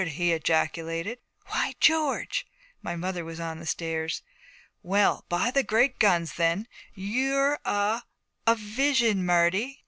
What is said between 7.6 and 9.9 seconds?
a a vision, Marty.'